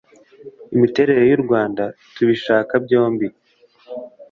[0.75, 3.27] Imiterere y’u Rwanda tubishaka byombi